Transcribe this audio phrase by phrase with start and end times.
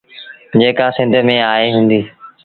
[0.59, 1.99] جيڪآ سنڌ ميݩ آئيٚ هُݩدي۔